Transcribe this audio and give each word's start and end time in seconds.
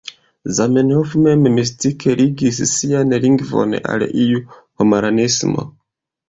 Zamenhof 0.59 1.11
mem, 1.25 1.43
mistike 1.57 2.15
ligis 2.21 2.61
sian 2.71 3.13
lingvon 3.27 3.77
al 3.91 4.07
iu 4.25 4.41
homaranismo. 4.55 5.69